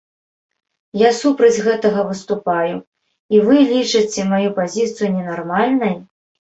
[1.07, 2.73] Я супраць гэтага выступаю,
[3.37, 5.93] і вы лічыце маю пазіцыю ненармальнай?